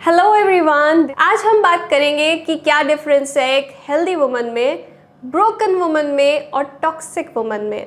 Hello 0.00 0.34
everyone 0.34 1.08
आज 1.18 1.42
हम 1.44 1.60
बात 1.62 1.86
करेंगे 1.90 2.36
कि 2.36 2.54
क्या 2.56 2.80
डिफरेंस 2.82 3.36
है 3.36 3.48
एक 3.56 3.72
हेल्दी 3.88 4.14
वुमन 4.14 4.44
में 4.44 4.84
ब्रोकन 5.24 5.74
वुमन 5.74 6.06
में 6.06 6.50
और 6.50 6.64
टॉक्सिक 6.82 7.36
वुमन 7.36 7.60
में। 7.60 7.82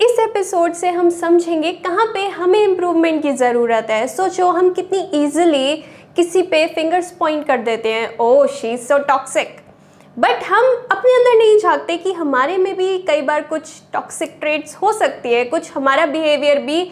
इस 0.00 0.18
एपिसोड 0.20 0.72
से 0.72 0.90
हम 0.90 1.10
समझेंगे 1.10 1.72
कहाँ 1.72 2.06
पे 2.06 2.26
हमें 2.28 2.58
इम्प्रूवमेंट 2.60 3.22
की 3.22 3.32
ज़रूरत 3.32 3.90
है। 3.90 4.06
सोचो, 4.08 4.48
हम 4.48 4.72
कितनी 4.72 4.98
ईजिली 5.14 5.76
किसी 6.16 6.42
पे 6.42 6.66
फिंगर्स 6.66 7.10
पॉइंट 7.10 7.46
कर 7.46 7.58
देते 7.58 7.92
हैं। 7.92 8.16
Oh 8.18 8.46
she 8.46 8.76
so 8.78 8.98
toxic 9.04 9.56
but 10.16 10.44
हम 10.44 10.74
अपने 10.90 11.14
अंदर 11.14 11.38
नहीं 11.38 11.58
झांकते 11.58 11.96
कि 11.96 12.12
हमारे 12.12 12.56
में 12.56 12.74
भी 12.76 12.98
कई 12.98 13.20
बार 13.20 13.42
कुछ 13.42 13.80
टॉक्सिक 13.92 14.36
ट्रेड्स 14.40 14.76
हो 14.76 14.92
सकती 14.92 15.34
है। 15.34 15.44
कुछ 15.44 15.72
हमारा 15.72 16.06
बिहेवियर 16.06 16.62
भी 16.62 16.84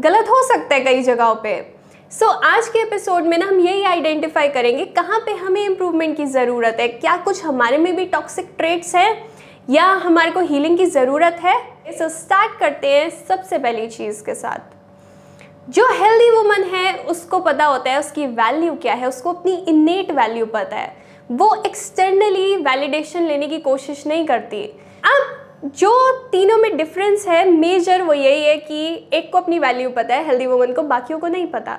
गलत 0.00 0.28
हो 0.28 0.42
सकता 0.48 0.74
है 0.74 0.80
कई 0.80 1.02
जगहों 1.02 1.34
पे। 1.34 1.71
सो 2.12 2.26
so, 2.26 2.32
आज 2.44 2.68
के 2.68 2.78
एपिसोड 2.78 3.24
में 3.24 3.38
ना 3.38 3.46
हम 3.46 3.60
यही 3.60 3.82
आइडेंटिफाई 3.82 4.48
करेंगे 4.48 4.84
कहाँ 4.86 5.18
पे 5.20 5.32
हमें 5.32 5.64
इम्प्रूवमेंट 5.64 6.16
की 6.16 6.24
ज़रूरत 6.26 6.76
है 6.80 6.88
क्या 6.88 7.16
कुछ 7.16 7.44
हमारे 7.44 7.78
में 7.78 7.94
भी 7.96 8.04
टॉक्सिक 8.04 8.50
ट्रेड्स 8.58 8.94
हैं 8.94 9.28
या 9.70 9.84
हमारे 9.84 10.30
को 10.30 10.40
हीलिंग 10.40 10.76
की 10.78 10.86
ज़रूरत 10.86 11.38
है। 11.42 11.54
सो 11.92 12.04
so, 12.04 12.10
स्टार्ट 12.10 12.58
करते 12.58 12.88
हैं 12.88 13.08
सबसे 13.28 13.58
पहली 13.58 13.86
चीज़ 13.86 14.22
के 14.24 14.34
साथ। 14.34 15.70
जो 15.70 15.86
हेल्दी 15.92 16.30
वुमन 16.30 16.62
है 16.62 16.94
उसको 16.94 17.40
पता 17.40 17.64
होता 17.64 17.90
है 17.90 17.98
उसकी 17.98 18.26
वैल्यू 18.26 18.74
क्या 18.74 18.94
है 18.94 19.08
उसको 19.08 19.32
अपनी 19.32 19.54
इन्नेट 19.68 20.10
वैल्यू 20.10 20.46
पता 20.46 20.76
है। 20.76 20.96
वो 21.30 21.62
एक्सटर्नली 21.66 22.56
वैलिडेशन 22.56 23.22
लेने 23.22 23.46
की 23.46 23.58
कोशिश 23.58 24.06
नहीं 24.06 24.26
करती। 24.26 24.62
अब 25.04 25.70
जो 25.76 26.18
तीनों 26.32 26.58
में 26.58 26.76
डिफरेंस 26.76 27.26
है 27.28 27.50
मेजर 27.50 28.02
वो 28.02 28.12
यही 28.12 28.44
है 28.44 28.56
कि 28.56 29.08
एक 29.12 29.32
को 29.32 29.38
अपनी 29.38 29.58
वैल्यू 29.58 29.90
पता 29.90 30.14
है 30.14 30.26
हेल्दी 30.26 30.46
वुमन 30.46 30.72
को 30.72 30.82
बाकियों 30.82 31.18
को 31.18 31.28
नहीं 31.28 31.46
पता। 31.46 31.78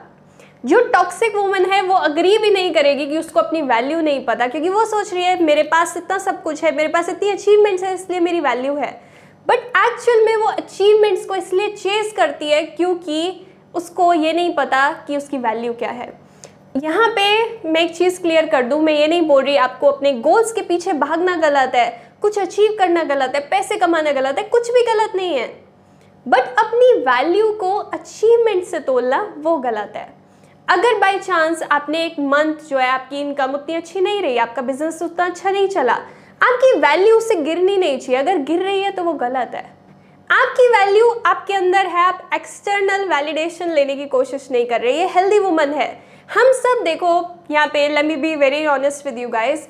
जो 0.63 0.79
टॉक्सिक 0.81 1.35
वुमन 1.35 1.65
है, 1.65 1.81
वो 1.81 1.95
अग्री 1.95 2.37
भी 2.37 2.49
नहीं 2.49 2.73
करेगी 2.73 3.05
कि 3.05 3.17
उसको 3.17 3.39
अपनी 3.39 3.61
वैल्यू 3.61 4.01
नहीं 4.01 4.23
पता, 4.25 4.47
क्योंकि 4.47 4.69
वो 4.69 4.85
सोच 4.85 5.13
रही 5.13 5.23
है, 5.23 5.41
मेरे 5.43 5.63
पास 5.63 5.97
इतना 5.97 6.17
सब 6.17 6.41
कुछ 6.43 6.63
है, 6.63 6.75
मेरे 6.75 6.89
पास 6.89 7.09
इतनी 7.09 7.29
अचीवमेंट्स 7.29 7.83
है, 7.83 7.93
इसलिए 7.93 8.19
मेरी 8.19 8.39
वैल्यू 8.39 8.75
है। 8.75 8.91
बट 9.47 9.59
एक्चुअल 9.77 10.23
में 10.25 10.35
वो 10.35 10.47
अचीवमेंट्स 10.47 11.25
को 11.25 11.35
इसलिए 11.35 11.69
चेस 11.69 12.13
करती 12.17 12.49
है 12.49 12.61
क्योंकि 12.63 13.47
उसको 13.75 14.13
ये 14.13 14.33
नहीं 14.33 14.53
पता 14.53 14.91
कि 15.07 15.17
उसकी 15.17 15.37
वैल्यू 15.37 15.73
क्या 15.73 15.89
है। 15.89 16.11
यहाँ 16.83 17.09
पे 17.09 17.67
मैं 17.69 17.81
एक 17.81 17.95
चीज़ 17.95 18.21
क्लियर 18.21 18.45
कर 18.45 18.63
दूँ, 18.63 18.81
मैं 18.81 18.93
ये 18.93 19.07
नहीं 19.07 19.21
बोल 19.21 19.43
रही 19.43 19.57
आपको 19.57 19.87
अपने 19.87 20.11
गोल्स 20.21 20.51
के 20.51 20.61
पीछे 20.61 20.93
भागना 20.93 21.35
गलत 21.35 21.75
है, 21.75 21.89
कुछ 22.21 22.39
अचीव 22.39 22.75
करना 22.79 23.03
गलत 23.03 23.35
है, 23.35 23.41
पैसे 23.41 23.75
कमाना 23.75 24.11
गलत 24.11 24.37
है, 24.37 24.43
कुछ 24.43 24.71
भी 24.71 24.83
गलत 24.83 25.15
नहीं 25.15 25.35
है। 25.35 25.47
बट 26.25 26.59
अपनी 26.59 26.93
वैल्यू 27.01 27.51
को 27.51 27.77
अचीवमेंट 27.77 28.63
से 28.63 28.79
तोलना 28.79 29.33
वो 29.37 29.57
गलत 29.57 29.93
है। 29.95 30.22
अगर 30.67 30.97
बाई 30.99 31.17
चांस 31.19 31.61
आपने 31.63 32.03
एक 32.05 32.19
मंथ 32.19 32.67
जो 32.69 32.77
है 32.77 32.87
आपकी 32.87 33.19
इनकम 33.21 33.51
उतनी 33.53 33.75
अच्छी 33.75 34.01
नहीं 34.01 34.21
रही, 34.21 34.37
आपका 34.37 34.61
बिज़नेस 34.61 35.01
उतना 35.01 35.25
अच्छा 35.25 35.51
नहीं 35.51 35.67
चला, 35.67 35.93
आपकी 36.41 36.71
वैल्यू 36.79 37.15
उससे 37.17 37.35
गिरनी 37.37 37.75
नहीं 37.77 37.97
चाहिए। 37.97 38.19
अगर 38.21 38.37
गिर 38.43 38.61
रही 38.61 38.81
है 38.81 38.91
तो 38.91 39.03
वो 39.03 39.13
गलत 39.15 39.51
है। 39.55 39.63
आपकी 40.29 40.67
वैल्यू 40.69 41.09
आपके 41.25 41.53
अंदर 41.53 41.85
है, 41.87 42.01
आप 42.01 42.29
एक्सटर्नल 42.33 43.07
वैलिडेशन 43.09 43.71
लेने 43.71 43.95
की 43.95 44.05
कोशिश 44.07 44.47
नहीं 44.51 44.65
कर 44.65 44.81
रहे। 44.81 44.93
ये 44.93 45.07
हेल्दी 45.09 45.39
वुमन 45.39 45.73
है। 45.73 45.87
हम 46.29 46.51
सब 46.53 46.83
देखो, 46.83 47.13
यहाँ 47.51 47.67
पे 47.67 47.87
let 47.87 48.05
me 48.05 48.15
be 48.17 48.35
very 48.37 48.65
honest 48.67 49.05
with 49.05 49.17
you 49.17 49.29
guys 49.29 49.67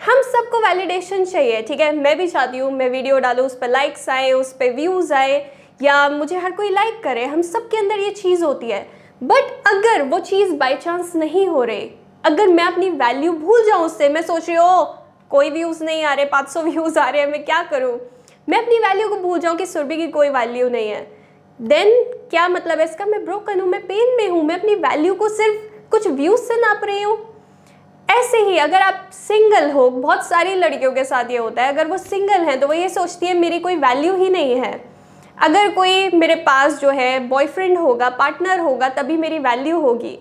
हम 0.00 0.22
सबको 0.22 0.60
वैलिडेशन 0.60 1.24
चाहिए, 1.24 1.62
ठीक 1.62 1.80
है? 1.80 1.94
मैं 1.96 2.16
भी 2.18 2.26
चाहती 2.28 2.58
हूँ, 2.58 2.70
मैं 2.72 2.88
वीडियो 2.90 3.18
डालूँ, 3.18 3.46
उस 3.46 3.58
पर 3.58 3.68
लाइक्स 3.68 4.08
आए, 4.08 4.32
उस 4.32 4.52
पर 4.52 4.74
व्यूज़ 4.74 5.12
आए, 5.14 5.38
या 5.82 6.08
मुझे 6.10 6.38
हर 6.38 6.52
कोई 6.52 6.70
लाइक 6.70 7.02
करे। 7.04 7.24
हम 7.26 7.42
सबके 7.44 7.76
अंदर 7.76 7.98
ये 7.98 8.10
चीज़ 8.12 8.44
होती 8.44 8.70
है। 8.70 8.86
बट 9.24 9.52
अगर 9.66 10.02
वो 10.02 10.18
चीज़ 10.18 10.52
बाई 10.52 10.74
चांस 10.76 11.14
नहीं 11.16 11.46
हो 11.48 11.62
रही, 11.64 11.90
अगर 12.24 12.48
मैं 12.48 12.64
अपनी 12.64 12.88
वैल्यू 12.90 13.32
भूल 13.32 13.64
जाऊँ 13.66 13.84
उससे, 13.86 14.08
मैं 14.08 14.22
सोच 14.22 14.48
रही 14.48 14.56
हूँ 14.56 14.86
कोई 15.30 15.50
व्यूज़ 15.50 15.82
नहीं 15.84 16.02
आ 16.04 16.12
रहे 16.14 16.24
500 16.24 16.62
व्यूज़ 16.62 16.98
आ 16.98 17.08
रहे 17.08 17.22
हैं, 17.22 17.28
मैं 17.30 17.44
क्या 17.44 17.62
करूँ? 17.62 17.98
मैं 18.48 18.58
अपनी 18.58 18.78
वैल्यू 18.78 19.08
को 19.08 19.16
भूल 19.16 19.38
जाऊँ 19.38 19.56
कि 19.56 19.66
सुरभि 19.66 19.96
की 19.96 20.08
कोई 20.08 20.28
वैल्यू 20.28 20.68
नहीं 20.68 20.88
है। 20.88 21.06
देन 21.60 21.92
क्या 22.30 22.48
मतलब 22.48 22.78
है 22.78 22.84
इसका? 22.84 23.04
मैं 23.04 23.24
ब्रोकन 23.24 23.60
हूँ, 23.60 23.68
मैं 23.68 23.80
पेन 23.86 24.16
में 24.16 24.28
हूँ, 24.28 24.42
मैं 24.42 24.58
अपनी 24.58 24.74
वैल्यू 24.74 25.14
को 25.14 25.28
सिर्फ़ 25.28 25.90
कुछ 25.90 26.08
व्यूज़ 26.08 26.40
से 26.40 26.56
नाप 26.56 26.84
रही 26.84 27.02
हूँ। 27.02 27.18
ऐसे 28.08 28.38
ही 28.38 28.58
अगर 28.58 28.82
आप 28.82 29.10
सिंगल 29.12 29.70
हो, 29.70 29.88
बहुत 29.90 30.26
सारी 30.26 30.54
लड़कियों 30.54 30.92
के 30.92 31.04
साथ 31.04 31.30
ये 31.30 31.36
होता 31.36 31.62
है, 31.62 31.72
अगर 31.72 31.86
वो 31.86 31.98
सिंगल 31.98 32.44
हैं 32.44 32.58
तो 32.60 32.66
वो 32.66 32.72
ये 32.72 32.88
सोचती 32.88 33.26
है, 33.26 33.34
मेरी 33.34 33.58
कोई 33.58 33.76
वैल्यू 33.76 34.14
ही 34.16 34.30
नहीं 34.30 34.54
है। 34.56 34.93
अगर 35.42 35.68
कोई 35.68 36.10
मेरे 36.10 36.34
पास 36.34 36.80
जो 36.80 36.90
है 36.90 37.20
बॉयफ्रेंड 37.20 37.78
होगा 37.78 38.08
पार्टनर 38.08 38.60
होगा, 38.60 38.88
तभी 38.88 39.16
मेरी 39.16 39.38
वैल्यू 39.38 39.80
होगी। 39.80 40.18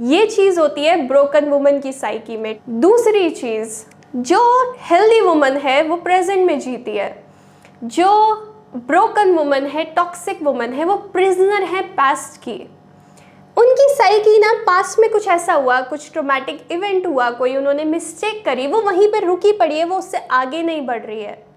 ये 0.00 0.26
चीज़ 0.26 0.60
होती 0.60 0.84
है 0.84 1.06
ब्रोकन 1.08 1.44
वुमन 1.44 1.78
की 1.78 1.92
साइकी 1.92 2.36
में। 2.36 2.58
दूसरी 2.68 3.30
चीज़, 3.30 3.84
जो 4.16 4.72
हेल्दी 4.78 5.20
वुमन 5.20 5.52
है, 5.52 5.82
वो 5.82 5.96
प्रेजेंट 5.96 6.46
में 6.46 6.58
जीती 6.58 6.96
है। 6.96 7.24
जो 7.84 8.34
ब्रोकन 8.76 9.34
वुमन 9.34 9.66
है 9.66 9.84
टॉक्सिक 9.84 10.42
वुमन 10.42 10.72
है, 10.72 10.84
वो 10.84 10.96
प्रिजनर 10.96 11.62
है 11.62 11.82
पास्ट 11.82 12.40
की। 12.40 12.68
उनकी 13.56 13.94
साइकी 13.94 14.38
ना 14.38 14.52
पास्ट 14.52 14.98
में 14.98 15.10
कुछ 15.10 15.28
ऐसा 15.28 15.52
हुआ, 15.52 15.80
कुछ 15.80 16.12
ट्रोमेटिक 16.12 16.68
इवेंट 16.70 17.06
हुआ, 17.06 17.30
कोई 17.30 17.56
उन्होंने 17.56 17.84
मिस्टेक 17.84 18.44
करी, 18.44 18.66
वो 18.66 18.80
वहीं 18.80 19.08
पर 19.08 19.24
रुकी 19.24 19.52
पड़ी 19.52 19.78
है, 19.78 19.84
वो 19.84 19.96
उससे 19.96 20.18
आगे 20.18 20.62
नहीं 20.62 20.86
बढ़ 20.86 21.02
रही 21.02 21.22
है। 21.22 21.51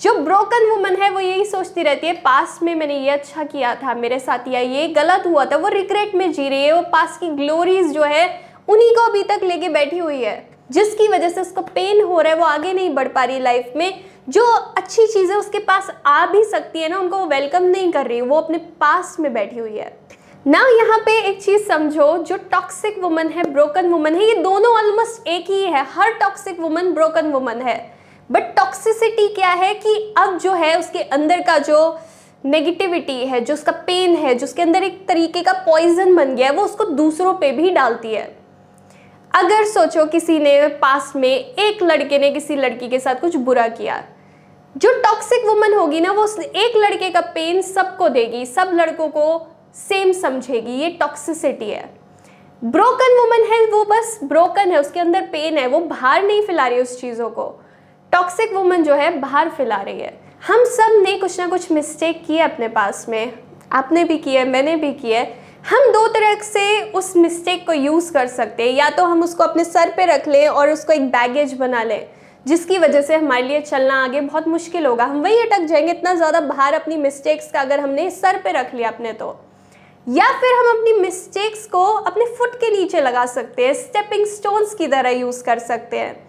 जो 0.00 0.12
ब्रोकन 0.14 0.68
वुमन 0.70 0.96
है, 0.96 1.10
वो 1.10 1.20
यही 1.20 1.44
सोचती 1.44 1.82
रहती 1.82 2.06
है, 2.06 2.12
पास 2.12 2.58
में 2.62 2.74
मैंने 2.74 2.98
ये 2.98 3.10
अच्छा 3.10 3.44
किया 3.44 3.74
था, 3.74 3.94
मेरे 3.94 4.18
साथ 4.18 4.46
या 4.48 4.60
ये 4.60 4.86
गलत 4.88 5.26
हुआ 5.26 5.44
था, 5.44 5.56
वो 5.56 5.68
रिग्रेट 5.68 6.14
में 6.14 6.32
जी 6.32 6.48
रही 6.48 6.64
है, 6.64 6.72
वो 6.72 6.82
पास 6.82 7.16
की 7.18 7.28
ग्लोरीज 7.28 7.90
जो 7.92 8.02
है, 8.02 8.28
उन्हीं 8.68 8.90
को 8.90 9.06
अभी 9.06 9.22
तक 9.22 9.40
लेके 9.42 9.68
बैठी 9.68 9.98
हुई 9.98 10.22
है, 10.22 10.48
जिसकी 10.70 11.08
वजह 11.08 11.28
से 11.28 11.40
उसको 11.40 11.62
पेन 11.62 12.02
हो 12.02 12.20
रहा 12.20 12.32
है, 12.32 12.38
वो 12.38 12.44
आगे 12.44 12.72
नहीं 12.72 12.94
बढ़ 12.94 13.08
पा 13.08 13.24
रही 13.24 13.40
लाइफ 13.40 13.72
में, 13.76 14.04
जो 14.28 14.44
अच्छी 14.44 15.06
चीज़ें 15.06 15.36
उसके 15.36 15.58
पास 15.58 15.90
आ 16.06 16.24
भी 16.26 16.44
सकती 16.44 16.80
है 16.80 16.88
ना, 16.88 16.98
उनको 16.98 17.18
वो 17.18 17.26
वेलकम 17.26 17.62
नहीं 17.62 17.92
कर 17.92 18.06
रही, 18.06 18.20
वो 18.20 18.40
अपने 18.40 18.58
पास 18.58 19.16
में 19.20 19.32
बैठी 19.34 19.58
हुई 19.58 19.76
है. 19.76 19.92
ना 20.46 20.64
यहाँ 20.78 20.98
पे 20.98 21.18
एक 21.20 21.42
चीज़ 21.42 21.68
समझो, 21.68 22.16
जो 22.18 22.36
टॉक्सिक 22.50 22.98
वुमन 22.98 23.28
है 23.28 23.50
ब्रोकन 23.52 23.90
वुमन 23.90 24.14
है, 24.14 24.28
ये 24.28 24.34
दोनों 24.34 24.74
ऑलमोस्ट 24.76 25.28
एक 25.28 25.50
ही 25.50 25.62
है, 25.62 25.86
हर 25.90 26.12
टॉक्सिक 26.12 26.60
वुमन 26.60 26.92
ब्रोकन 26.92 27.32
वुमन 27.32 27.62
है। 27.62 27.97
बट 28.30 28.54
टॉक्सिसिटी 28.56 29.28
क्या 29.28 29.50
है 29.50 29.74
कि 29.74 30.14
अब 30.18 30.38
जो 30.38 30.52
है 30.52 30.78
उसके 30.78 30.98
अंदर 30.98 31.40
का 31.40 31.58
जो 31.58 31.98
नेगेटिविटी 32.44 33.26
है, 33.26 33.40
जो 33.40 33.54
उसका 33.54 33.72
पेन 33.72 34.14
है, 34.16 34.34
जो 34.34 34.44
उसके 34.44 34.62
अंदर 34.62 34.82
एक 34.82 35.06
तरीके 35.08 35.42
का 35.42 35.52
पॉइजन 35.52 36.14
बन 36.16 36.34
गया 36.34 36.46
है, 36.46 36.54
वो 36.54 36.62
उसको 36.62 36.84
दूसरों 36.84 37.34
पे 37.34 37.52
भी 37.52 37.70
डालती 37.70 38.14
है। 38.14 38.36
अगर 39.34 39.64
सोचो 39.64 40.04
किसी 40.06 40.38
ने 40.38 40.68
पास 40.68 41.12
में 41.16 41.28
एक 41.28 41.82
लड़के 41.82 42.18
ने 42.18 42.30
किसी 42.30 42.56
लड़की 42.56 42.88
के 42.88 42.98
साथ 42.98 43.14
कुछ 43.14 43.36
बुरा 43.36 43.68
किया, 43.68 44.02
जो 44.76 44.92
टॉक्सिक 44.92 45.46
वुमन 45.46 45.74
होगी 45.74 46.00
ना, 46.00 46.12
वो 46.12 46.22
उस 46.22 46.38
एक 46.38 46.76
लड़के 46.76 47.10
का 47.10 47.20
पेन 47.20 47.62
सबको 47.62 48.08
देगी, 48.08 48.46
सब 48.46 48.70
लड़कों 48.74 49.08
को 49.08 49.48
सेम 49.74 50.12
समझेगी, 50.12 50.72
ये 50.72 50.90
टॉक्सिसिटी 50.90 51.70
है। 51.70 51.90
ब्रोकन 52.64 53.18
वुमन 53.18 53.52
है 53.52 53.64
वो 53.66 53.84
बस 53.84 54.18
ब्रोकन 54.24 54.70
है, 54.70 54.80
उसके 54.80 55.00
अंदर 55.00 55.22
पेन 55.22 55.58
है, 55.58 55.66
वो 55.66 55.80
बाहर 55.80 56.22
नहीं 56.22 56.42
फैला 56.42 56.66
रही 56.66 56.80
उस 56.80 57.00
चीज़ों 57.00 57.30
को। 57.30 57.44
टॉक्सिक 58.12 58.52
वुमन 58.54 58.82
जो 58.82 58.94
है, 58.94 59.10
बाहर 59.20 59.48
फैला 59.48 59.76
रही 59.76 60.00
है। 60.00 60.12
हम 60.46 60.64
सबने 60.66 61.16
कुछ 61.18 61.38
ना 61.40 61.46
कुछ 61.46 61.70
मिस्टेक 61.72 62.24
किए 62.26 62.40
अपने 62.40 62.68
पास 62.68 63.04
में। 63.08 63.32
आपने 63.72 64.04
भी 64.04 64.16
किए, 64.18 64.44
मैंने 64.44 64.76
भी 64.76 64.92
किए। 64.92 65.22
हम 65.64 65.90
दो 65.92 66.06
तरह 66.08 66.34
से 66.42 66.82
उस 66.92 67.16
मिस्टेक 67.16 67.66
को 67.66 67.72
यूज़ 67.72 68.12
कर 68.12 68.26
सकते 68.26 68.62
हैं। 68.62 68.70
या 68.70 68.88
तो 68.90 69.04
हम 69.04 69.22
उसको 69.22 69.44
अपने 69.44 69.64
सर 69.64 69.90
पे 69.90 70.06
रख 70.06 70.28
लें 70.28 70.48
और 70.48 70.70
उसको 70.70 70.92
एक 70.92 71.08
बैगेज 71.08 71.52
बना 71.54 71.82
लें, 71.82 72.06
जिसकी 72.46 72.78
वजह 72.78 73.02
से 73.02 73.16
हमारे 73.16 73.42
लिए 73.42 73.60
चलना 73.60 74.02
आगे 74.04 74.20
बहुत 74.20 74.48
मुश्किल 74.48 74.86
होगा। 74.86 75.04
हम 75.04 75.22
वही 75.22 75.40
अटक 75.40 75.64
जाएँगे, 75.64 75.92
इतना 75.92 76.14
ज़्यादा 76.14 76.40
बाहर 76.42 76.74
अपनी 76.74 76.96
मिस्टेक्स 76.96 77.50
का 77.50 77.60
अगर 77.60 77.80
हमने 77.80 78.10
सर 78.10 78.40
पे 78.44 78.52
रख 78.52 78.74
लिया 78.74 78.88
अपने 78.88 79.12
तो। 79.12 79.36
या 80.06 80.30
फिर 80.32 80.54
हम 80.54 80.68
अपनी 80.68 80.92
मिस्टेक्स 80.92 81.66
को 81.66 81.84
अपने 81.84 82.24
फुट 82.38 82.54
के 82.54 82.70
नीचे 82.70 83.00
लगा 83.00 83.26
सकते 83.26 83.66
हैं 83.66 83.74
स्टेपिंग 83.74 84.26
स्टोन्स 84.26 84.74
की 84.74 84.86
तरह 84.86 85.10
यूज़ 85.10 85.42
कर 85.44 85.58
सकते 85.58 85.98
हैं। 85.98 86.27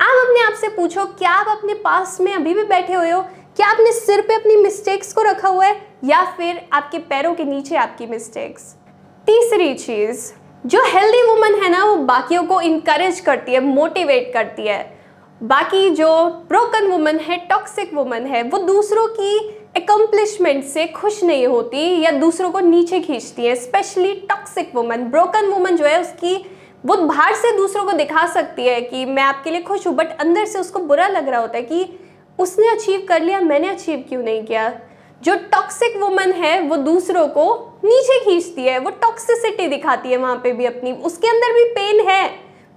आप 0.00 0.26
अपने 0.26 0.40
आप 0.40 0.52
से 0.52 0.68
पूछो, 0.68 1.04
क्या 1.04 1.30
आप 1.30 1.46
अपने 1.48 1.74
पास 1.74 2.20
में 2.20 2.32
अभी 2.34 2.54
भी 2.54 2.62
बैठे 2.62 2.94
हुए 2.94 3.10
हो? 3.10 3.20
क्या 3.56 3.66
आपने 3.66 3.92
सिर 3.92 4.20
पे 4.20 4.34
अपनी 4.34 4.56
मिस्टेक्स 4.56 5.12
को 5.12 5.22
रखा 5.22 5.48
हुआ 5.48 5.64
है? 5.66 5.74
या 6.04 6.24
फिर 6.36 6.68
आपके 6.72 6.98
पैरों 6.98 7.34
के 7.34 7.44
नीचे 7.44 7.76
आपकी 7.76 8.06
मिस्टेक्स 8.06 8.62
तीसरी 9.26 9.74
चीज़, 9.74 10.32
जो 10.66 10.82
हेल्दी 10.86 11.22
वुमन 11.22 11.54
है 11.54 11.68
ना, 11.70 11.84
वो 11.84 11.96
बाकियों 11.96 12.42
को 12.42 12.60
इनकरेज 12.60 13.20
करती 13.20 13.52
है 13.52 13.60
मोटिवेट 13.60 14.32
करती 14.34 14.66
है। 14.66 14.98
बाकी 15.42 15.90
जो 15.90 16.08
ब्रोकन 16.48 16.86
वुमन 16.86 17.18
है 17.18 17.36
टॉक्सिक 17.36 17.94
वुमन 17.94 18.26
है, 18.26 18.42
वो 18.42 18.58
दूसरों 18.58 19.06
की 19.08 19.36
एकम्पलिशमेंट 19.76 20.64
से 20.64 20.86
खुश 20.86 21.22
नहीं 21.24 21.46
होती 21.46 22.00
या 22.00 22.10
दूसरों 22.10 22.50
को 22.50 22.60
नीचे 22.60 23.00
खींचती 23.00 23.46
है 23.46 23.54
specially 23.54 24.14
toxic 24.28 24.72
woman 24.74 25.04
broken 25.04 25.46
woman 25.46 25.76
जो 25.76 25.84
है, 25.84 26.00
उसकी 26.00 26.34
वो 26.84 26.96
बाहर 26.96 27.34
से 27.34 27.56
दूसरों 27.56 27.84
को 27.84 27.92
दिखा 27.92 28.26
सकती 28.26 28.66
है 28.66 28.80
कि 28.80 29.04
मैं 29.04 29.22
आपके 29.22 29.50
लिए 29.50 29.60
खुश 29.62 29.86
हूँ 29.86 29.94
बट 29.94 30.16
अंदर 30.20 30.44
से 30.44 30.58
उसको 30.58 30.78
बुरा 30.80 31.08
लग 31.08 31.28
रहा 31.28 31.40
होता 31.40 31.56
है 31.58 31.62
कि 31.62 31.98
उसने 32.38 32.68
अचीव 32.68 33.04
कर 33.08 33.22
लिया, 33.22 33.40
मैंने 33.40 33.68
अचीव 33.68 34.04
क्यों 34.08 34.22
नहीं 34.22 34.44
किया? 34.44 34.70
जो 35.22 35.34
टॉक्सिक 35.52 35.96
वुमन 35.96 36.32
है, 36.32 36.60
वो 36.60 36.76
दूसरों 36.76 37.26
को 37.28 37.44
नीचे 37.84 38.18
खींचती 38.20 38.62
है, 38.62 38.78
वो 38.78 38.90
टॉक्सिसिटी 38.90 39.66
दिखाती 39.68 40.10
है 40.10 40.16
वहाँ 40.16 40.36
पे 40.36 40.52
भी 40.52 40.66
अपनी। 40.66 40.92
उसके 40.92 41.28
अंदर 41.28 41.52
भी 41.52 41.64
पेन 41.72 42.08
है 42.08 42.28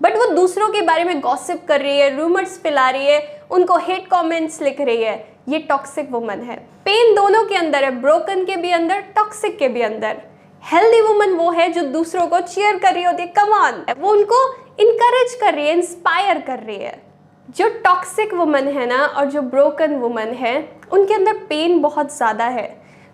बट 0.01 0.17
वो 0.17 0.25
दूसरों 0.25 0.67
के 0.69 0.81
बारे 0.81 1.03
में 1.03 1.19
गॉसिप 1.21 1.65
कर 1.67 1.81
रही 1.81 1.99
है 1.99 2.17
रूमर्स 2.17 2.57
फैला 2.57 2.89
रही 2.89 3.05
है, 3.05 3.45
उनको 3.51 3.77
हेट 3.77 4.07
कमेंट्स 4.07 4.61
लिख 4.61 4.81
रही 4.81 5.03
है। 5.03 5.15
ये 5.49 5.59
टॉक्सिक 5.59 6.11
वुमन 6.11 6.41
है। 6.41 6.55
पेन 6.85 7.15
दोनों 7.15 7.43
के 7.43 7.55
अंदर 7.55 7.83
है 7.83 7.91
ब्रोकन 8.01 8.43
के 8.45 8.55
भी 8.55 8.71
अंदर 8.71 8.99
टॉक्सिक 9.15 9.57
के 9.59 9.67
भी 9.67 9.81
अंदर। 9.81 10.21
हेल्दी 10.63 10.99
वुमन 11.01 11.33
वो 11.33 11.49
है 11.51 11.67
जो 11.73 11.81
दूसरों 11.83 12.27
को 12.27 12.39
चीयर 12.41 12.77
कर 12.79 12.93
रही 12.93 13.03
होती 13.03 13.21
है। 13.21 13.27
कमान 13.29 13.83
वो 13.99 14.11
उनको 14.11 14.37
इनकरेज 14.79 15.33
कर 15.41 15.53
रही 15.53 15.67
है 15.67 15.73
इंस्पायर 15.73 16.39
कर 16.39 16.59
रही 16.59 16.77
है। 16.77 17.01
जो 17.49 17.67
टॉक्सिक 17.83 18.33
वुमन 18.33 18.67
है 18.67 18.85
ना 18.85 19.05
और 19.07 19.25
जो 19.25 19.41
ब्रोकन 19.41 19.95
वुमन 19.95 20.33
है, 20.33 20.55
उनके 20.91 21.13
अंदर 21.13 21.33
पेन 21.49 21.79
बहुत 21.81 22.15
ज़्यादा 22.17 22.45
है। 22.47 22.67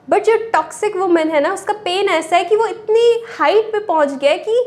बट 0.07 0.23
जो 0.23 0.37
टॉक्सिक 0.53 0.95
वुमन 0.97 1.29
है 1.29 1.41
ना, 1.41 1.53
उसका 1.53 1.73
पेन 1.75 2.09
ऐसा 2.09 2.35
है 2.35 2.45
कि 2.45 2.55
वो 2.55 2.67
इतनी 2.67 3.23
हाइट 3.39 3.71
पे 3.71 3.79
पहुँच 3.79 4.13
गया 4.13 4.31
है 4.31 4.37
कि 4.37 4.59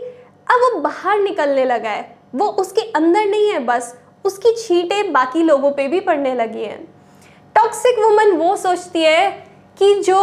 अब 0.46 0.60
वो 0.62 0.80
बाहर 0.80 1.20
निकलने 1.20 1.64
लगा 1.64 1.90
है। 1.90 2.14
वो 2.34 2.46
उसके 2.46 2.80
अंदर 2.92 3.24
नहीं 3.26 3.50
है 3.50 3.58
बस, 3.60 3.94
उसकी 4.24 4.52
छीटें 4.56 5.12
बाकी 5.12 5.42
लोगों 5.42 5.70
पे 5.70 5.88
भी 5.88 6.00
पड़ने 6.00 6.34
लगी 6.34 6.64
हैं। 6.64 6.84
टॉक्सिक 7.56 7.98
वुमन 7.98 8.36
वो 8.36 8.54
सोचती 8.58 9.02
है 9.02 9.30
कि 9.78 9.94
जो 10.02 10.18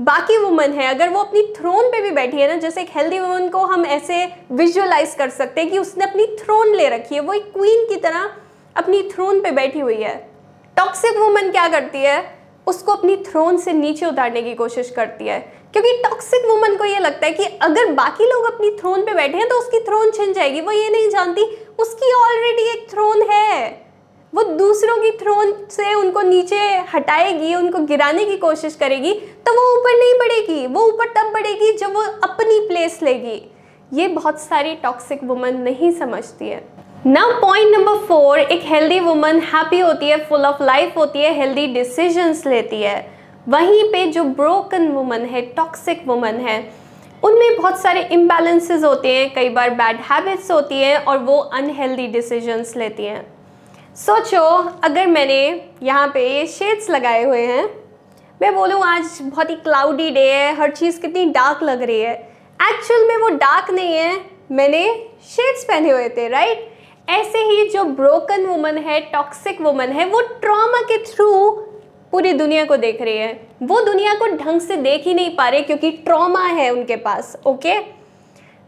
बाकी 0.00 0.36
वुमन 0.38 0.72
है, 0.72 0.86
अगर 0.86 1.08
वो 1.08 1.20
अपनी 1.20 1.42
थ्रोन 1.42 1.88
पे 1.88 2.00
भी 2.00 2.10
बैठी 2.10 2.36
है 2.36 2.48
ना, 2.48 2.56
जैसे 2.56 2.80
एक 2.80 2.88
हेल्दी 2.94 3.18
वुमन 3.18 3.48
को 3.48 3.58
हम 3.58 3.86
ऐसे 3.86 4.32
विजुअलाइज 4.52 5.14
कर 5.14 5.30
सकते 5.30 5.60
हैं 5.60 5.70
कि 5.70 5.78
उसने 5.78 6.04
अपनी 6.04 6.26
थ्रोन 6.26 6.74
ले 6.74 6.88
रखी 6.88 7.14
है, 7.14 7.20
वो 7.20 7.32
एक 7.32 7.52
क्वीन 7.52 7.84
की 7.88 7.96
तरह 7.96 8.30
अपनी 8.76 9.02
थ्रोन 9.02 9.40
पे 9.40 9.50
बैठी 9.50 9.80
हुई 9.80 9.96
है। 9.96 10.30
टॉक्सिक 10.76 11.16
वुमन 11.16 11.50
क्या 11.50 11.68
करती 11.68 11.98
है? 11.98 12.38
उसको 12.66 12.92
अपनी 12.92 13.16
थ्रोन 13.16 13.56
से 13.56 13.72
नीचे 13.72 14.06
उतारने 14.06 14.42
की 14.42 14.54
कोशिश 14.54 14.90
करती 14.90 15.26
है। 15.26 15.38
क्योंकि 15.72 15.92
टॉक्सिक 16.02 16.46
वुमन 16.46 16.76
को 16.76 16.84
ये 16.84 16.98
लगता 16.98 17.26
है 17.26 17.32
कि 17.32 17.44
अगर 17.44 17.92
बाकी 17.92 18.24
लोग 18.24 18.44
अपनी 18.44 18.70
थ्रोन 18.70 19.02
पे 19.02 19.14
बैठे 19.14 19.38
हैं 19.38 19.48
तो 19.48 19.58
उसकी 19.58 19.80
थ्रोन 19.80 20.10
छिन 20.10 20.32
जाएगी। 20.32 20.60
वो 20.60 20.72
ये 20.72 20.88
नहीं 20.88 21.10
जानती, 21.10 21.44
उसकी 21.78 22.12
ऑलरेडी 22.12 22.62
एक 22.62 22.90
थ्रोन 22.90 23.22
है। 23.22 23.90
वो 24.34 24.42
दूसरों 24.42 24.96
की 24.96 25.10
थ्रोन 25.10 25.52
से 25.70 25.94
उनको 25.94 26.20
नीचे 26.20 26.56
हटाएगी, 26.94 27.54
उनको 27.54 27.78
गिराने 27.78 28.24
की 28.24 28.36
कोशिश 28.36 28.74
करेगी 28.74 29.12
तो 29.50 29.54
वो 29.54 29.62
ऊपर 29.70 29.96
नहीं 29.98 30.12
बढ़ेगी, 30.14 30.66
वो 30.66 30.82
ऊपर 30.88 31.06
तब 31.06 31.32
बढ़ेगी 31.32 31.72
जब 31.78 31.94
वो 31.94 32.02
अपनी 32.24 32.58
प्लेस 32.66 32.98
लेगी। 33.02 33.40
ये 33.92 34.06
बहुत 34.08 34.40
सारी 34.40 34.74
टॉक्सिक 34.74 35.24
वुमन 35.24 35.56
नहीं 35.58 35.90
समझती 35.92 36.48
है। 36.48 36.62
नाउ 37.06 37.32
पॉइंट 37.40 37.74
नंबर 37.76 37.96
फोर 38.06 38.38
एक 38.38 38.60
हेल्दी 38.64 38.98
वुमन 39.00 39.40
हैप्पी 39.54 39.80
होती 39.80 40.08
है 40.08 40.18
फुल 40.28 40.44
ऑफ़ 40.46 40.62
लाइफ 40.62 40.96
होती 40.96 41.22
है 41.22 41.32
हेल्दी 41.34 41.66
डिसीजंस 41.66 42.46
लेती 42.46 42.80
है। 42.82 42.94
वहीं 43.48 43.82
पे 43.92 44.06
जो 44.06 44.24
ब्रोकन 44.36 44.88
वुमन 44.88 45.24
है 45.24 45.42
टॉक्सिक 45.56 46.06
वुमन 46.06 46.40
है, 46.40 46.58
उनमें 47.22 47.56
बहुत 47.56 47.80
सारे 47.80 48.02
इम्बैलेंसेस 48.12 48.84
होते 48.84 49.16
हैं, 49.16 49.32
कई 49.34 49.48
बार 49.48 49.70
बैड 49.72 50.00
हैबिट्स 50.10 50.50
होती 50.50 50.80
हैं 50.82 50.96
और 50.98 51.18
वो 51.18 51.38
अनहेल्दी 51.38 52.06
डिसीजंस 52.08 52.76
लेती 52.76 53.04
हैं। 53.04 53.26
सोचो, 53.96 54.46
अगर 54.84 55.06
मैंने 55.08 55.42
यहाँ 55.82 56.08
पे 56.08 56.28
ये 56.28 56.46
शेड्स 56.48 56.90
लगाए 56.90 57.24
हुए 57.24 57.46
हैं 57.46 57.68
मैं 58.40 58.54
बोलूँ, 58.54 58.80
आज 58.82 59.18
बहुत 59.22 59.50
ही 59.50 59.54
क्लाउडी 59.56 60.10
डे 60.10 60.20
है, 60.22 60.54
हर 60.56 60.70
चीज़ 60.70 61.00
कितनी 61.00 61.24
डार्क 61.26 61.62
लग 61.62 61.82
रही 61.82 62.00
है। 62.00 62.12
एक्चुअल 62.60 63.06
में 63.08 63.16
वो 63.16 63.28
डार्क 63.30 63.70
नहीं 63.70 63.94
है, 63.94 64.20
मैंने 64.50 64.84
शेड्स 65.26 65.64
पहने 65.64 65.90
हुए 65.90 66.08
थे 66.08 66.28
राइट 66.28 66.68
ऐसे 67.08 67.38
ही 67.40 67.68
जो 67.70 67.84
ब्रोकन 67.84 68.46
वुमन 68.46 68.78
है 68.78 69.00
टॉक्सिक 69.12 69.60
वुमन 69.60 69.88
है, 69.88 70.06
वो 70.06 70.20
ट्रॉमा 70.40 70.80
के 70.82 70.98
थ्रू 71.04 71.50
पूरी 72.12 72.32
दुनिया 72.32 72.64
को 72.64 72.76
देख 72.76 73.02
रही 73.02 73.16
है। 73.16 73.32
वो 73.62 73.80
दुनिया 73.80 74.14
को 74.14 74.26
ढंग 74.36 74.60
से 74.60 74.76
देख 74.78 75.04
ही 75.06 75.14
नहीं 75.14 75.34
पा 75.36 75.48
रहे 75.48 75.60
क्योंकि 75.62 75.90
ट्रॉमा 75.98 76.42
है 76.42 76.70
उनके 76.70 76.96
पास 76.98 77.36
ओके 77.46 77.78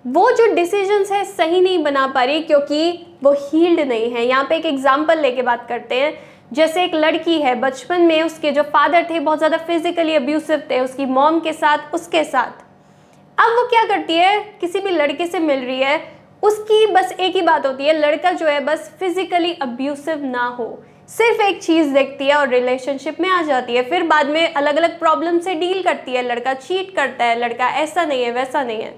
वो 0.04 0.30
जो 0.30 0.52
डिसीजंस 0.54 1.12
है, 1.12 1.24
सही 1.24 1.60
नहीं 1.60 1.82
बना 1.82 2.06
पा 2.06 2.22
रही 2.24 2.40
क्योंकि 2.42 3.06
वो 3.22 3.32
हील्ड 3.32 3.80
नहीं 3.80 4.10
है। 4.12 4.26
यहाँ 4.26 4.44
पे 4.44 4.56
एक 4.56 4.66
एग्जांपल 4.66 5.20
लेके 5.20 5.42
बात 5.42 5.66
करते 5.68 5.94
हैं। 5.94 6.12
जैसे 6.52 6.84
एक 6.84 6.94
लड़की 6.94 7.40
है, 7.40 7.54
बचपन 7.54 8.00
में 8.00 8.22
उसके 8.22 8.50
जो 8.50 8.62
फादर 8.62 9.06
थे, 9.10 9.20
बहुत 9.20 9.38
ज़्यादा 9.38 9.56
फिजिकली 9.56 10.14
अब्यूसिव 10.14 10.62
थे, 10.70 10.80
उसकी 10.80 11.06
मॉम 11.06 11.40
के 11.40 11.52
साथ, 11.52 11.94
उसके 11.94 12.24
साथ। 12.24 12.60
अब 13.38 13.56
वो 13.56 13.62
क्या 13.68 13.84
करती 13.84 14.16
है? 14.16 14.38
किसी 14.60 14.80
भी 14.80 14.90
लड़के 14.90 15.26
से 15.26 15.38
मिल 15.38 15.60
रही 15.60 15.80
है, 15.80 16.00
उसकी 16.42 16.86
बस 16.86 17.12
एक 17.12 17.36
ही 17.36 17.42
बात 17.42 17.66
होती 17.66 17.84
है, 17.84 17.92
लड़का 17.92 18.32
जो 18.32 18.46
है, 18.46 18.58
बस 18.60 18.90
फिजिकली 19.00 19.52
अब्यूसिव 19.52 20.24
ना 20.24 20.44
हो। 20.58 20.66
सिर्फ़ 21.08 21.40
एक 21.42 21.62
चीज़ 21.62 21.92
देखती 21.94 22.26
है 22.26 22.34
और 22.34 22.48
रिलेशनशिप 22.48 23.20
में 23.20 23.28
आ 23.30 23.42
जाती 23.42 23.74
है, 23.74 23.82
फिर 23.82 24.02
बाद 24.02 24.26
में 24.26 24.52
अलग 24.54 24.76
अलग 24.76 24.98
प्रॉब्लम 24.98 25.38
से 25.38 25.54
डील 25.54 25.82
करती 25.82 26.12
है, 26.12 26.22
लड़का 26.22 26.54
चीट 26.54 26.94
करता 26.96 27.24
है, 27.24 27.38
लड़का 27.38 27.68
ऐसा 27.68 28.04
नहीं 28.04 28.22
है, 28.24 28.32
वैसा 28.32 28.62
नहीं 28.62 28.82
है। 28.82 28.94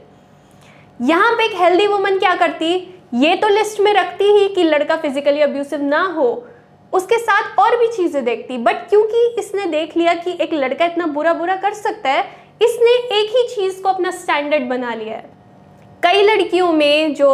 यहाँ 1.01 1.33
पे 1.33 1.45
एक 1.45 1.55
हेल्दी 1.55 1.87
वुमन 1.87 2.19
क्या 2.19 2.35
करती? 2.35 2.73
ये 3.15 3.37
तो 3.37 3.49
लिस्ट 3.49 3.81
में 3.81 3.93
रखती 3.95 4.25
ही 4.25 4.49
कि 4.49 4.63
लड़का 4.63 4.97
फिजिकली 4.97 5.41
अब्यूसिव 5.41 5.83
ना 5.83 6.03
हो 6.03 6.47
उसके 6.95 7.19
साथ 7.19 7.59
और 7.59 7.77
भी 7.77 7.87
चीज़ें 7.89 8.25
देखती। 8.25 8.59
बट 8.59 8.89
क्योंकि 8.89 9.27
इसने 9.39 9.67
देख 9.69 9.97
लिया 9.97 10.15
कि 10.15 10.37
एक 10.41 10.53
लड़का 10.55 10.85
इतना 10.85 11.07
बुरा 11.09 11.33
बुरा 11.35 11.57
कर 11.57 11.73
सकता 11.75 12.11
है, 12.11 12.25
इसने 12.61 12.93
एक 13.19 13.31
ही 13.31 13.47
चीज़ 13.55 13.83
को 13.83 13.89
अपना 13.89 14.11
स्टैंडर्ड 14.13 14.69
बना 14.69 14.95
लिया 14.95 15.17
है। 15.17 15.33
कई 16.03 16.23
लड़कियों 16.25 16.73
में 16.73 17.15
जो 17.15 17.31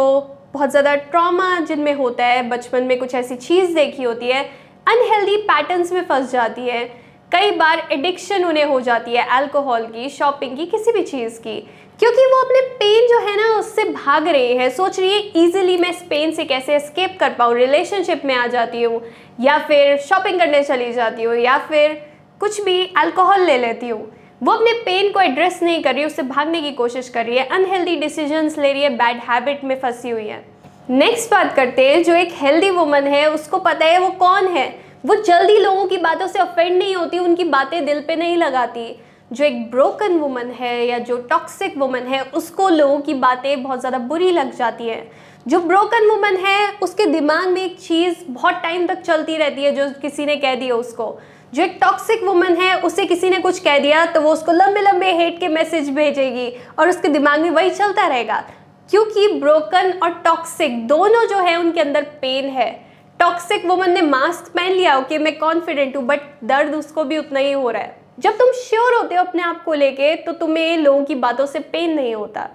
बहुत 0.53 0.69
ज़्यादा 0.69 0.95
ट्रॉमा 0.95 1.59
जिनमें 1.59 1.93
होता 1.93 2.25
है, 2.25 2.47
बचपन 2.49 2.83
में 2.83 2.97
कुछ 2.99 3.13
ऐसी 3.15 3.35
चीज़ 3.37 3.75
देखी 3.75 4.03
होती 4.03 4.27
है 4.27 4.43
अनहेल्दी 4.87 5.37
पैटर्न्स 5.43 5.91
में 5.91 6.03
फंस 6.05 6.31
जाती 6.31 6.61
है। 6.61 6.83
कई 7.31 7.51
बार 7.57 7.87
एडिक्शन 7.91 8.45
उन्हें 8.45 8.65
हो 8.65 8.79
जाती 8.81 9.13
है 9.13 9.25
अल्कोहल 9.31 9.85
की 9.87 10.09
शॉपिंग 10.09 10.57
की, 10.57 10.65
किसी 10.65 10.91
भी 10.91 11.03
चीज़ 11.03 11.39
की। 11.39 11.57
क्योंकि 11.99 12.25
वो 12.25 12.41
अपने 12.41 12.61
पेन 12.61 13.07
जो 13.07 13.19
है 13.19 13.35
ना, 13.37 13.59
उससे 13.59 13.83
भाग 13.83 14.27
रही 14.27 14.55
है। 14.57 14.69
सोच 14.69 14.99
रही 14.99 15.11
है 15.11 15.43
ईजिली 15.43 15.77
मैं 15.77 15.89
इस 15.89 16.01
पेन 16.01 16.31
से 16.31 16.45
कैसे 16.45 16.79
स्केप 16.79 17.17
कर 17.19 17.29
पाऊँ? 17.29 17.55
रिलेशनशिप 17.55 18.21
में 18.25 18.35
आ 18.35 18.47
जाती 18.47 18.81
हूँ, 18.83 19.01
या 19.39 19.57
फिर 19.57 19.97
शॉपिंग 19.97 20.39
करने 20.39 20.63
चली 20.63 20.91
जाती 20.93 21.23
हूँ, 21.23 21.35
या 21.35 21.57
फिर 21.57 21.93
कुछ 22.39 22.61
भी 22.61 22.93
अल्कोहल 22.97 23.45
ले 23.45 23.57
लेती 23.57 23.87
हूँ। 23.87 24.11
वो 24.43 24.51
अपने 24.51 24.73
पेन 24.73 25.11
को 25.11 25.21
एड्रेस 25.21 25.59
नहीं 25.63 25.83
कर 25.83 25.95
रही, 25.95 26.05
उससे 26.05 26.21
भागने 26.21 26.61
की 26.61 26.71
कोशिश 26.71 27.09
कर 27.09 27.25
रही 27.25 27.37
है। 27.37 27.45
अनहेल्दी 27.47 27.95
डिसीजंस 27.95 28.57
ले 28.57 28.73
रही 28.73 28.81
है 28.81 28.89
बैड 28.89 29.17
हैबिट 29.29 29.63
में 29.63 29.79
फंसी 29.79 30.09
हुई 30.09 30.27
है। 30.27 30.43
नेक्स्ट 30.89 31.31
बात 31.31 31.55
करते 31.55 31.87
हैं, 31.89 32.03
जो 32.03 32.15
एक 32.15 32.33
हेल्दी 32.33 32.69
वुमन 32.69 33.03
है, 33.03 33.29
उसको 33.31 33.57
पता 33.57 33.85
है 33.85 33.99
वो 33.99 34.09
कौन 34.09 34.47
है? 34.47 34.67
वो 35.05 35.15
जल्दी 35.15 35.57
लोगों 35.57 35.85
की 35.85 35.97
बातों 35.97 36.27
से 36.27 36.39
ऑफेंड 36.39 36.77
नहीं 36.77 36.95
होती, 36.95 37.19
उनकी 37.19 37.43
बातें 37.43 37.85
दिल 37.85 38.01
पे 38.01 38.15
नहीं 38.15 38.37
लगाती। 38.37 38.83
जो 39.31 39.43
एक 39.45 39.69
ब्रोकन 39.71 40.17
वुमन 40.19 40.49
है 40.51 40.85
या 40.87 40.97
जो 40.99 41.17
टॉक्सिक 41.29 41.77
वुमन 41.77 42.07
है, 42.07 42.21
उसको 42.23 42.69
लोगों 42.69 42.99
की 42.99 43.13
बातें 43.15 43.63
बहुत 43.63 43.79
ज़्यादा 43.79 43.97
बुरी 43.97 44.31
लग 44.31 44.55
जाती 44.55 44.87
है। 44.87 45.11
जो 45.47 45.59
ब्रोकन 45.59 46.09
वुमन 46.09 46.35
है, 46.37 46.71
उसके 46.81 47.05
दिमाग 47.05 47.47
में 47.47 47.61
एक 47.61 47.79
चीज़ 47.79 48.23
बहुत 48.29 48.55
टाइम 48.63 48.87
तक 48.87 49.01
चलती 49.01 49.37
रहती 49.37 49.63
है, 49.63 49.71
जो 49.71 49.89
किसी 50.01 50.25
ने 50.25 50.35
कह 50.35 50.55
दिया 50.55 50.75
उसको। 50.75 51.17
जो 51.53 51.63
एक 51.63 51.77
टॉक्सिक 51.81 52.23
वुमन 52.23 52.55
है, 52.55 52.75
उसे 52.81 53.05
किसी 53.05 53.29
ने 53.29 53.37
कुछ 53.39 53.59
कह 53.59 53.79
दिया 53.79 54.05
तो 54.05 54.21
वो 54.21 54.33
उसको 54.33 54.51
लंबे 54.51 54.81
लंबे 54.81 55.11
हेट 55.13 55.39
के 55.39 55.47
मैसेज 55.47 55.89
भेजेगी 55.89 56.49
और 56.79 56.89
उसके 56.89 57.07
दिमाग 57.07 57.39
में 57.39 57.49
वही 57.49 57.69
चलता 57.69 58.07
रहेगा। 58.07 58.43
क्योंकि 58.89 59.27
ब्रोकन 59.39 59.91
और 60.03 60.21
टॉक्सिक 60.25 60.87
दोनों 60.87 61.25
जो 61.27 61.37
है, 61.37 61.55
उनके 61.57 61.81
अंदर 61.81 62.03
पेन 62.21 62.49
है। 62.49 62.71
टॉक्सिक 63.19 63.65
वुमन 63.65 63.89
ने 63.89 64.01
मास्क 64.01 64.51
पहन 64.53 64.71
लिया 64.71 64.97
ओके 64.97 65.17
मैं 65.17 65.37
कॉन्फिडेंट 65.39 65.97
हूँ 65.97 66.05
बट 66.05 66.21
दर्द 66.43 66.75
उसको 66.75 67.03
भी 67.03 67.17
उतना 67.17 67.39
ही 67.39 67.51
हो 67.51 67.69
रहा 67.69 67.81
है। 67.81 68.00
जब 68.17 68.37
तुम 68.37 68.51
श्योर 68.53 68.93
होते 68.95 69.15
हो 69.15 69.23
अपने 69.23 69.41
आप 69.43 69.63
को 69.63 69.73
लेके 69.73 70.15
तो 70.15 70.31
तुम्हें 70.33 70.77
लोगों 70.77 71.03
की 71.05 71.15
बातों 71.17 71.45
से 71.45 71.59
पेन 71.61 71.93
नहीं 71.95 72.13
होता। 72.15 72.49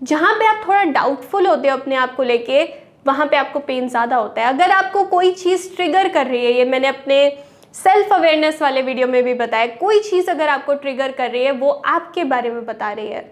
जहाँ 0.00 0.34
पे 0.34 0.46
आप 0.46 0.64
थोड़ा 0.66 0.82
डाउटफुल 0.84 1.46
होते 1.46 1.68
हो 1.68 1.76
अपने 1.76 1.94
आप 1.96 2.14
को 2.16 2.22
लेके, 2.22 2.64
वहाँ 3.06 3.26
पे 3.26 3.36
आपको 3.36 3.58
पेन 3.60 3.88
ज़्यादा 3.88 4.16
होता 4.16 4.42
है। 4.42 4.48
अगर 4.48 4.70
आपको 4.72 5.04
कोई 5.06 5.30
चीज़ 5.34 5.74
ट्रिगर 5.76 6.08
कर 6.08 6.26
रही 6.26 6.44
है, 6.44 6.52
ये 6.52 6.64
मैंने 6.64 6.88
अपने 6.88 7.28
सेल्फ 7.74 8.12
अवेयरनेस 8.12 8.60
वाले 8.62 8.82
वीडियो 8.82 9.06
में 9.08 9.22
भी 9.24 9.34
बताया, 9.34 9.66
कोई 9.76 10.00
चीज़ 10.00 10.30
अगर 10.30 10.48
आपको 10.48 10.74
ट्रिगर 10.74 11.12
कर 11.12 11.30
रही 11.30 11.44
है, 11.44 11.52
वो 11.52 11.70
आपके 11.70 12.24
बारे 12.24 12.50
में 12.50 12.64
बता 12.66 12.92
रही 12.92 13.08
है। 13.08 13.30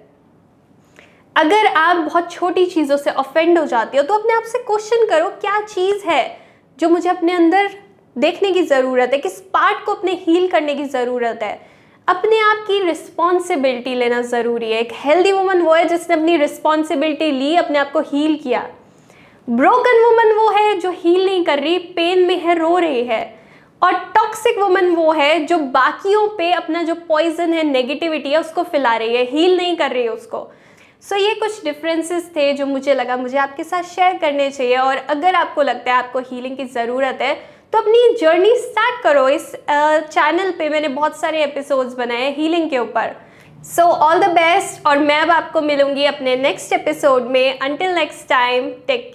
अगर 1.37 1.67
आप 1.69 1.97
बहुत 1.99 2.31
छोटी 2.33 2.65
चीज़ों 2.67 2.97
से 2.97 3.11
ऑफेंड 3.13 3.59
हो 3.59 3.65
जाते 3.67 3.99
हो 3.99 4.03
तो 4.05 4.15
अपने 4.15 4.33
आप 4.35 4.43
से 4.45 4.59
क्वेश्चन 4.61 5.07
करो, 5.07 5.29
क्या 5.31 5.61
चीज़ 5.65 6.05
है 6.07 6.39
जो 6.79 6.89
मुझे 6.89 7.09
अपने 7.11 7.33
अंदर 7.33 7.71
देखने 8.17 8.51
की 8.53 8.63
ज़रूरत 8.63 9.11
है 9.13 9.19
किस 9.19 9.41
पार्ट 9.53 9.85
को 9.85 9.95
अपने 9.95 10.13
हील 10.23 10.47
करने 10.49 10.75
की 10.75 10.85
ज़रूरत 10.85 11.41
है। 11.43 11.59
अपने 12.09 12.39
आप 12.41 12.65
की 12.67 12.83
रिस्पॉन्सिबिलिटी 12.85 13.95
लेना 13.95 14.21
ज़रूरी 14.23 14.71
है। 14.73 14.79
एक 14.81 14.93
हेल्दी 14.95 15.33
वुमन 15.33 15.61
वो 15.63 15.75
है 15.75 15.85
जिसने 15.89 16.17
अपनी 16.17 16.37
रिस्पॉन्सिबिलिटी 16.37 17.31
ली 17.31 17.55
अपने 17.57 17.79
आप 17.79 17.93
को 17.93 18.01
हील 18.03 18.37
किया। 18.37 18.69
ब्रोकन 19.49 20.03
वुमन 20.05 20.33
वो 20.33 20.49
है 20.51 20.75
जो 20.81 20.91
हील 20.93 21.25
नहीं 21.27 21.45
कर 21.45 21.59
रही 21.59 21.79
पेन 21.97 22.27
में 22.27 22.37
है 22.37 22.55
रो 22.55 22.77
रही 22.79 23.05
है। 23.05 23.23
और 23.83 23.93
टॉक्सिक 24.15 24.59
वुमन 24.59 24.89
वो 24.97 25.13
है 25.13 25.39
जो 25.47 25.59
बाकियों 25.59 26.27
पे 26.29 26.51
अपना 26.53 26.83
जो 26.83 26.95
पॉइजन 27.09 27.53
है 27.53 27.63
नेगेटिविटी 27.63 28.31
है 28.31 28.41
उसको 28.41 28.63
फैला 28.63 28.97
रही 28.97 29.17
है 29.17 29.25
हील 29.27 29.57
नहीं 29.57 29.77
कर 29.77 29.91
रही 29.91 30.03
है 30.03 30.09
उसको। 30.09 30.39
सो 31.03 31.15
so, 31.15 31.23
ये 31.23 31.35
कुछ 31.35 31.65
डिफरेंसेस 31.65 32.31
थे 32.37 32.53
जो 32.53 32.67
मुझे 32.67 32.95
लगा 32.95 33.17
मुझे 33.17 33.39
आपके 33.39 33.65
साथ 33.65 33.83
शेयर 33.85 34.19
करने 34.19 34.51
चाहिए। 34.51 34.77
और 34.77 34.97
अगर 34.97 35.35
आपको 35.35 35.63
लगता 35.63 35.93
है 35.93 35.99
आपको 35.99 36.19
हीलिंग 36.21 36.57
की 36.57 36.65
ज़रूरत 36.65 37.19
है 37.23 37.35
तो 37.73 37.79
अपनी 37.79 38.17
जर्नी 38.21 38.55
स्टार्ट 38.57 39.03
करो। 39.03 39.29
इस 39.29 39.53
चैनल 39.71 40.51
पे 40.51 40.69
मैंने 40.69 40.89
बहुत 40.89 41.21
सारे 41.21 41.43
एपिसोड्स 41.45 41.95
बनाए 41.95 42.31
हीलिंग 42.37 42.71
के 42.71 42.79
ऊपर। 42.79 43.15
सो 43.67 43.83
ऑल 43.83 44.19
द 44.19 44.31
बेस्ट 44.31 44.87
और 44.87 44.99
मैं 44.99 45.21
अब 45.21 45.31
आपको 45.31 45.61
मिलूँगी 45.61 46.05
अपने 46.05 46.37
नेक्स्ट 46.37 46.73
एपिसोड 46.73 47.23
में। 47.23 47.59
Until 47.59 47.95
next 47.95 48.29
time 48.29 48.71
take 48.71 48.87
care 48.87 49.09